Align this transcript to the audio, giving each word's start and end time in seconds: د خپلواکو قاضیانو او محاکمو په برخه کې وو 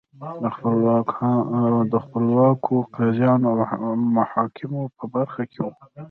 د 1.91 1.93
خپلواکو 2.05 2.73
قاضیانو 2.95 3.47
او 3.73 3.89
محاکمو 4.17 4.83
په 4.97 5.05
برخه 5.15 5.43
کې 5.51 5.59
وو 5.63 5.73